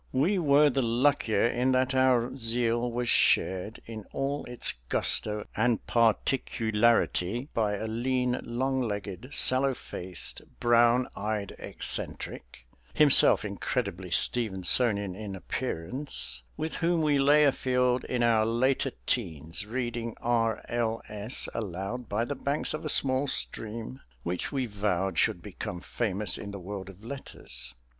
We 0.13 0.39
were 0.39 0.71
the 0.71 0.81
luckier 0.81 1.45
in 1.45 1.73
that 1.73 1.93
our 1.93 2.35
zeal 2.35 2.91
was 2.91 3.07
shared 3.07 3.83
in 3.85 4.03
all 4.13 4.43
its 4.45 4.73
gusto 4.89 5.45
and 5.55 5.85
particularity 5.85 7.49
by 7.53 7.75
a 7.75 7.85
lean, 7.85 8.39
long 8.41 8.81
legged, 8.81 9.29
sallow 9.31 9.75
faced, 9.75 10.41
brown 10.59 11.07
eyed 11.15 11.55
eccentric 11.59 12.65
(himself 12.95 13.45
incredibly 13.45 14.09
Stevensonian 14.09 15.15
in 15.15 15.35
appearance) 15.35 16.41
with 16.57 16.77
whom 16.77 17.03
we 17.03 17.19
lay 17.19 17.43
afield 17.43 18.03
in 18.05 18.23
our 18.23 18.43
later 18.43 18.93
teens, 19.05 19.67
reading 19.67 20.15
R. 20.19 20.65
L. 20.67 21.03
S. 21.09 21.47
aloud 21.53 22.09
by 22.09 22.25
the 22.25 22.33
banks 22.33 22.73
of 22.73 22.83
a 22.83 22.89
small 22.89 23.27
stream 23.27 23.99
which 24.23 24.51
we 24.51 24.65
vowed 24.65 25.19
should 25.19 25.43
become 25.43 25.79
famous 25.79 26.39
in 26.39 26.49
the 26.49 26.57
world 26.59 26.89
of 26.89 27.03
letters. 27.05 27.75